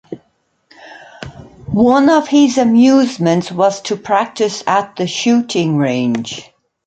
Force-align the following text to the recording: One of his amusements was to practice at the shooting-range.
One 1.71 2.09
of 2.09 2.27
his 2.27 2.57
amusements 2.57 3.51
was 3.51 3.81
to 3.81 3.95
practice 3.97 4.63
at 4.65 4.95
the 4.95 5.05
shooting-range. 5.05 6.51